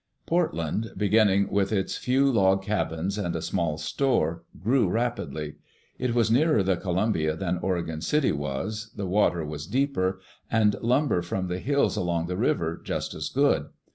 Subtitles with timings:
[0.25, 5.57] Portland, beginning with its few log cabins and a small store, grew rapidly.
[5.99, 10.19] It was nearer the Columbia than Oregon City was, the water was deeper,
[10.49, 13.67] and lumber from the hills along the river just as good.